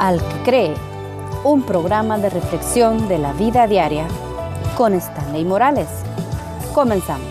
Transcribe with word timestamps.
Al 0.00 0.16
que 0.16 0.42
cree, 0.44 0.74
un 1.44 1.62
programa 1.62 2.16
de 2.16 2.30
reflexión 2.30 3.06
de 3.06 3.18
la 3.18 3.34
vida 3.34 3.66
diaria 3.66 4.06
con 4.74 4.94
Stanley 4.94 5.44
Morales. 5.44 5.88
Comenzamos. 6.72 7.28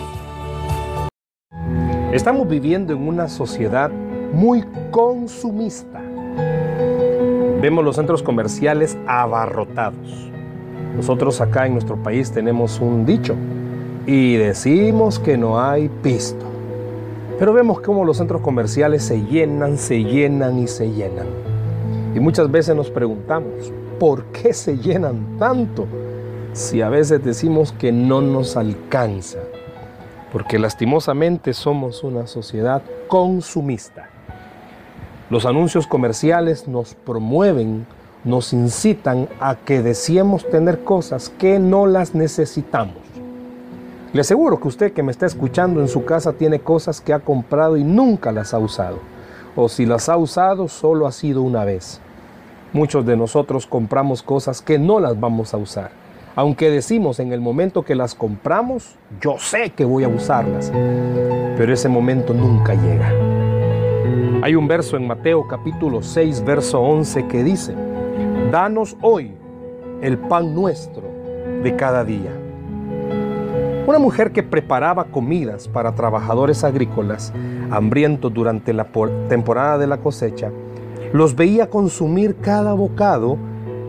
Estamos 2.12 2.46
viviendo 2.46 2.92
en 2.92 3.08
una 3.08 3.26
sociedad 3.26 3.90
muy 4.32 4.64
consumista. 4.92 6.00
Vemos 7.60 7.84
los 7.84 7.96
centros 7.96 8.22
comerciales 8.22 8.96
abarrotados. 9.04 10.30
Nosotros 10.94 11.40
acá 11.40 11.66
en 11.66 11.72
nuestro 11.72 12.00
país 12.00 12.30
tenemos 12.30 12.78
un 12.78 13.04
dicho 13.04 13.34
y 14.06 14.36
decimos 14.36 15.18
que 15.18 15.36
no 15.36 15.60
hay 15.60 15.88
pisto. 15.88 16.46
Pero 17.36 17.52
vemos 17.52 17.80
cómo 17.80 18.04
los 18.04 18.18
centros 18.18 18.42
comerciales 18.42 19.02
se 19.02 19.20
llenan, 19.22 19.76
se 19.76 20.04
llenan 20.04 20.60
y 20.60 20.68
se 20.68 20.88
llenan. 20.88 21.26
Y 22.14 22.18
muchas 22.18 22.50
veces 22.50 22.74
nos 22.74 22.90
preguntamos, 22.90 23.72
¿por 24.00 24.24
qué 24.26 24.52
se 24.52 24.76
llenan 24.76 25.38
tanto? 25.38 25.86
Si 26.52 26.82
a 26.82 26.88
veces 26.88 27.24
decimos 27.24 27.72
que 27.72 27.92
no 27.92 28.20
nos 28.20 28.56
alcanza. 28.56 29.38
Porque 30.32 30.58
lastimosamente 30.58 31.52
somos 31.52 32.02
una 32.02 32.26
sociedad 32.26 32.82
consumista. 33.06 34.08
Los 35.28 35.46
anuncios 35.46 35.86
comerciales 35.86 36.66
nos 36.66 36.94
promueven, 36.94 37.86
nos 38.24 38.52
incitan 38.52 39.28
a 39.38 39.54
que 39.54 39.80
deseemos 39.80 40.48
tener 40.50 40.82
cosas 40.82 41.28
que 41.28 41.60
no 41.60 41.86
las 41.86 42.16
necesitamos. 42.16 42.96
Le 44.12 44.22
aseguro 44.22 44.58
que 44.58 44.66
usted 44.66 44.92
que 44.92 45.04
me 45.04 45.12
está 45.12 45.26
escuchando 45.26 45.80
en 45.80 45.86
su 45.86 46.04
casa 46.04 46.32
tiene 46.32 46.58
cosas 46.58 47.00
que 47.00 47.12
ha 47.12 47.20
comprado 47.20 47.76
y 47.76 47.84
nunca 47.84 48.32
las 48.32 48.52
ha 48.52 48.58
usado. 48.58 48.98
O 49.56 49.68
si 49.68 49.86
las 49.86 50.08
ha 50.08 50.16
usado, 50.16 50.68
solo 50.68 51.06
ha 51.06 51.12
sido 51.12 51.42
una 51.42 51.64
vez. 51.64 52.00
Muchos 52.72 53.04
de 53.04 53.16
nosotros 53.16 53.66
compramos 53.66 54.22
cosas 54.22 54.62
que 54.62 54.78
no 54.78 55.00
las 55.00 55.18
vamos 55.18 55.54
a 55.54 55.56
usar. 55.56 55.90
Aunque 56.36 56.70
decimos 56.70 57.18
en 57.18 57.32
el 57.32 57.40
momento 57.40 57.82
que 57.82 57.96
las 57.96 58.14
compramos, 58.14 58.96
yo 59.20 59.36
sé 59.38 59.70
que 59.70 59.84
voy 59.84 60.04
a 60.04 60.08
usarlas. 60.08 60.70
Pero 61.56 61.72
ese 61.72 61.88
momento 61.88 62.32
nunca 62.32 62.74
llega. 62.74 63.12
Hay 64.42 64.54
un 64.54 64.68
verso 64.68 64.96
en 64.96 65.06
Mateo 65.06 65.46
capítulo 65.48 66.02
6, 66.02 66.44
verso 66.44 66.80
11 66.80 67.26
que 67.26 67.42
dice, 67.42 67.74
Danos 68.50 68.96
hoy 69.02 69.32
el 70.00 70.16
pan 70.16 70.54
nuestro 70.54 71.02
de 71.62 71.76
cada 71.76 72.04
día. 72.04 72.39
Una 73.90 73.98
mujer 73.98 74.30
que 74.30 74.44
preparaba 74.44 75.06
comidas 75.06 75.66
para 75.66 75.96
trabajadores 75.96 76.62
agrícolas 76.62 77.32
hambrientos 77.72 78.32
durante 78.32 78.72
la 78.72 78.86
temporada 79.28 79.78
de 79.78 79.88
la 79.88 79.96
cosecha, 79.96 80.52
los 81.12 81.34
veía 81.34 81.68
consumir 81.68 82.36
cada 82.36 82.72
bocado 82.72 83.36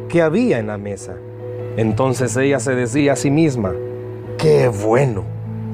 que 0.10 0.24
había 0.24 0.58
en 0.58 0.66
la 0.66 0.80
mesa. 0.80 1.18
Entonces 1.78 2.36
ella 2.36 2.60
se 2.60 2.74
decía 2.74 3.14
a 3.14 3.16
sí 3.16 3.30
misma, 3.30 3.74
qué 4.40 4.70
bueno, 4.70 5.24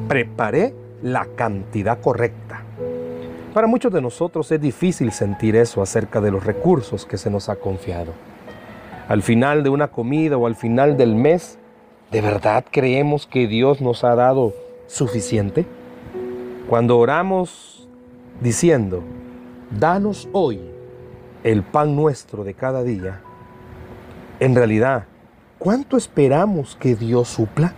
preparé 0.09 0.75
la 1.01 1.25
cantidad 1.37 1.97
correcta. 2.01 2.63
Para 3.53 3.67
muchos 3.67 3.93
de 3.93 4.01
nosotros 4.01 4.51
es 4.51 4.59
difícil 4.59 5.13
sentir 5.13 5.55
eso 5.55 5.81
acerca 5.81 6.19
de 6.19 6.31
los 6.31 6.43
recursos 6.43 7.05
que 7.05 7.17
se 7.17 7.29
nos 7.29 7.47
ha 7.47 7.55
confiado. 7.55 8.11
Al 9.07 9.21
final 9.21 9.63
de 9.63 9.69
una 9.69 9.87
comida 9.87 10.35
o 10.35 10.47
al 10.47 10.55
final 10.55 10.97
del 10.97 11.15
mes, 11.15 11.56
¿De 12.11 12.21
verdad 12.21 12.63
creemos 12.71 13.27
que 13.27 13.47
Dios 13.47 13.81
nos 13.81 14.05
ha 14.05 14.15
dado 14.15 14.53
suficiente? 14.87 15.65
Cuando 16.69 16.97
oramos 16.97 17.89
diciendo, 18.39 19.03
danos 19.77 20.29
hoy 20.31 20.61
el 21.43 21.63
pan 21.63 21.97
nuestro 21.97 22.45
de 22.45 22.53
cada 22.53 22.83
día, 22.83 23.21
en 24.39 24.55
realidad, 24.55 25.03
¿cuánto 25.59 25.97
esperamos 25.97 26.77
que 26.77 26.95
Dios 26.95 27.27
supla? 27.27 27.73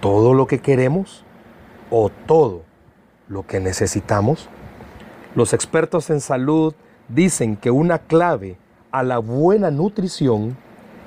¿Todo 0.00 0.32
lo 0.32 0.46
que 0.46 0.60
queremos 0.60 1.24
o 1.90 2.10
todo 2.26 2.62
lo 3.26 3.44
que 3.44 3.58
necesitamos? 3.58 4.48
Los 5.34 5.54
expertos 5.54 6.08
en 6.08 6.20
salud 6.20 6.72
dicen 7.08 7.56
que 7.56 7.72
una 7.72 7.98
clave 7.98 8.58
a 8.92 9.02
la 9.02 9.18
buena 9.18 9.72
nutrición 9.72 10.56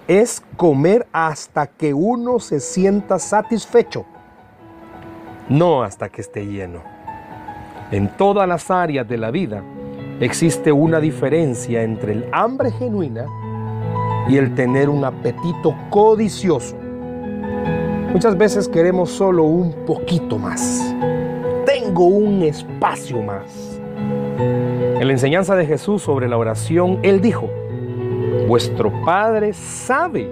es 0.07 0.41
comer 0.55 1.05
hasta 1.11 1.67
que 1.67 1.93
uno 1.93 2.39
se 2.39 2.61
sienta 2.61 3.19
satisfecho, 3.19 4.05
no 5.49 5.83
hasta 5.83 6.09
que 6.09 6.21
esté 6.21 6.45
lleno. 6.45 6.81
En 7.91 8.09
todas 8.15 8.47
las 8.47 8.71
áreas 8.71 9.07
de 9.07 9.17
la 9.17 9.31
vida 9.31 9.63
existe 10.19 10.71
una 10.71 10.99
diferencia 10.99 11.83
entre 11.83 12.13
el 12.13 12.25
hambre 12.31 12.71
genuina 12.71 13.25
y 14.29 14.37
el 14.37 14.55
tener 14.55 14.89
un 14.89 15.03
apetito 15.03 15.75
codicioso. 15.89 16.75
Muchas 18.13 18.37
veces 18.37 18.67
queremos 18.67 19.09
solo 19.09 19.43
un 19.43 19.73
poquito 19.85 20.37
más. 20.37 20.95
Tengo 21.65 22.05
un 22.05 22.41
espacio 22.43 23.21
más. 23.21 23.79
En 24.39 25.05
la 25.05 25.13
enseñanza 25.13 25.55
de 25.55 25.65
Jesús 25.65 26.01
sobre 26.01 26.27
la 26.27 26.37
oración, 26.37 26.99
Él 27.03 27.21
dijo, 27.21 27.49
Vuestro 28.47 28.89
Padre 29.03 29.51
sabe 29.51 30.31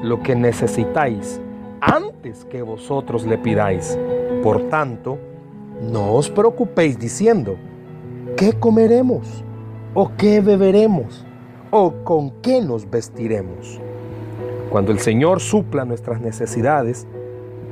lo 0.00 0.22
que 0.22 0.36
necesitáis 0.36 1.40
antes 1.80 2.44
que 2.44 2.62
vosotros 2.62 3.26
le 3.26 3.38
pidáis. 3.38 3.98
Por 4.40 4.68
tanto, 4.68 5.18
no 5.82 6.12
os 6.12 6.30
preocupéis 6.30 6.96
diciendo, 6.96 7.56
¿qué 8.36 8.52
comeremos? 8.52 9.42
¿O 9.94 10.12
qué 10.16 10.40
beberemos? 10.40 11.26
¿O 11.72 11.92
con 12.04 12.30
qué 12.40 12.62
nos 12.62 12.88
vestiremos? 12.88 13.80
Cuando 14.70 14.92
el 14.92 15.00
Señor 15.00 15.40
supla 15.40 15.84
nuestras 15.84 16.20
necesidades, 16.20 17.04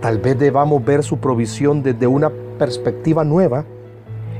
tal 0.00 0.18
vez 0.18 0.36
debamos 0.36 0.84
ver 0.84 1.04
su 1.04 1.18
provisión 1.18 1.84
desde 1.84 2.08
una 2.08 2.32
perspectiva 2.58 3.22
nueva 3.22 3.64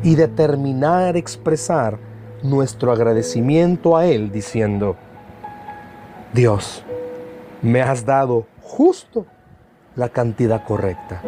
y 0.03 0.17
determinar 0.17 1.17
expresar 1.17 2.01
nuestro 2.43 2.91
agradecimiento 2.91 3.97
a 3.97 4.07
Él 4.07 4.33
diciendo, 4.33 4.97
Dios, 6.35 6.83
me 7.63 7.81
has 7.81 8.05
dado 8.05 8.45
justo 8.61 9.25
la 9.95 10.09
cantidad 10.09 10.65
correcta. 10.65 11.23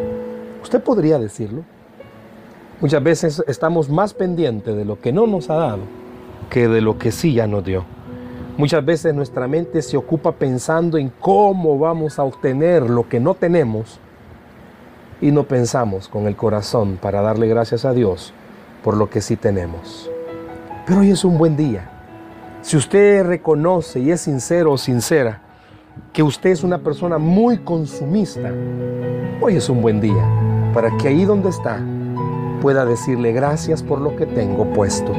¿Usted 0.61 0.83
podría 0.83 1.17
decirlo? 1.17 1.63
Muchas 2.81 3.01
veces 3.01 3.41
estamos 3.47 3.89
más 3.89 4.13
pendientes 4.13 4.75
de 4.75 4.83
lo 4.83 4.99
que 4.99 5.13
no 5.13 5.25
nos 5.25 5.49
ha 5.49 5.55
dado 5.55 5.79
que 6.49 6.67
de 6.67 6.81
lo 6.81 6.97
que 6.97 7.13
sí 7.13 7.33
ya 7.33 7.47
nos 7.47 7.63
dio. 7.63 7.85
Muchas 8.57 8.83
veces 8.83 9.13
nuestra 9.13 9.47
mente 9.47 9.81
se 9.81 9.95
ocupa 9.95 10.33
pensando 10.33 10.97
en 10.97 11.09
cómo 11.21 11.79
vamos 11.79 12.19
a 12.19 12.23
obtener 12.23 12.89
lo 12.89 13.07
que 13.07 13.21
no 13.21 13.33
tenemos 13.33 14.01
y 15.21 15.31
no 15.31 15.45
pensamos 15.45 16.09
con 16.09 16.27
el 16.27 16.35
corazón 16.35 16.97
para 17.01 17.21
darle 17.21 17.47
gracias 17.47 17.85
a 17.85 17.93
Dios 17.93 18.33
por 18.83 18.97
lo 18.97 19.09
que 19.09 19.21
sí 19.21 19.37
tenemos. 19.37 20.11
Pero 20.85 20.99
hoy 20.99 21.11
es 21.11 21.23
un 21.23 21.37
buen 21.37 21.55
día 21.55 21.96
si 22.67 22.75
usted 22.75 23.25
reconoce 23.25 24.01
y 24.01 24.11
es 24.11 24.19
sincero 24.19 24.73
o 24.73 24.77
sincera 24.77 25.39
que 26.11 26.21
usted 26.21 26.49
es 26.49 26.65
una 26.65 26.79
persona 26.79 27.17
muy 27.17 27.59
consumista, 27.59 28.51
hoy 29.39 29.55
es 29.55 29.69
un 29.69 29.81
buen 29.81 30.01
día 30.01 30.29
para 30.73 30.91
que 30.97 31.07
ahí 31.07 31.23
donde 31.23 31.47
está 31.47 31.81
pueda 32.61 32.83
decirle 32.83 33.31
gracias 33.31 33.81
por 33.81 34.01
lo 34.01 34.17
que 34.17 34.25
tengo 34.25 34.65
puesto. 34.73 35.13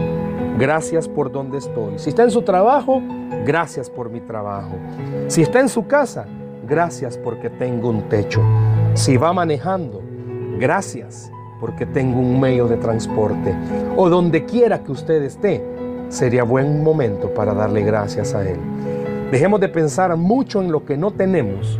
Gracias 0.58 1.08
por 1.08 1.32
donde 1.32 1.56
estoy. 1.56 1.98
Si 1.98 2.10
está 2.10 2.24
en 2.24 2.32
su 2.32 2.42
trabajo, 2.42 3.00
gracias 3.46 3.88
por 3.88 4.10
mi 4.10 4.20
trabajo. 4.20 4.76
Si 5.28 5.40
está 5.40 5.60
en 5.60 5.70
su 5.70 5.86
casa, 5.86 6.26
gracias 6.68 7.16
porque 7.16 7.48
tengo 7.48 7.88
un 7.88 8.10
techo. 8.10 8.42
Si 8.92 9.16
va 9.16 9.32
manejando, 9.32 10.02
gracias 10.58 11.32
porque 11.60 11.86
tengo 11.86 12.20
un 12.20 12.38
medio 12.38 12.68
de 12.68 12.76
transporte. 12.76 13.54
O 13.96 14.10
donde 14.10 14.44
quiera 14.44 14.84
que 14.84 14.92
usted 14.92 15.22
esté, 15.22 15.64
sería 16.08 16.42
buen 16.42 16.82
momento 16.82 17.32
para 17.34 17.54
darle 17.54 17.82
gracias 17.82 18.34
a 18.34 18.48
Él. 18.48 18.58
Dejemos 19.30 19.60
de 19.60 19.68
pensar 19.68 20.16
mucho 20.16 20.60
en 20.60 20.72
lo 20.72 20.84
que 20.84 20.96
no 20.96 21.10
tenemos 21.10 21.78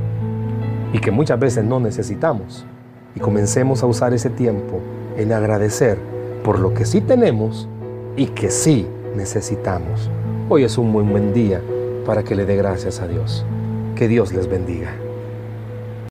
y 0.93 0.99
que 0.99 1.11
muchas 1.11 1.39
veces 1.39 1.65
no 1.65 1.81
necesitamos 1.81 2.67
y 3.15 3.21
comencemos 3.21 3.83
a 3.83 3.87
usar 3.87 4.13
ese 4.13 4.31
tiempo 4.31 4.81
en 5.17 5.33
agradecer 5.33 5.99
por 6.45 6.59
lo 6.59 6.75
que 6.75 6.85
sí 6.85 7.01
tenemos 7.01 7.69
y 8.17 8.27
que 8.27 8.51
sí 8.51 8.87
necesitamos. 9.17 10.11
Hoy 10.49 10.65
es 10.65 10.79
un 10.79 10.91
muy 10.91 11.05
buen 11.05 11.33
día 11.33 11.61
para 12.07 12.23
que 12.23 12.35
le 12.35 12.45
dé 12.45 12.57
gracias 12.57 13.01
a 13.01 13.09
Dios. 13.09 13.45
Que 13.95 14.09
Dios 14.09 14.33
les 14.33 14.49
bendiga. 14.49 15.08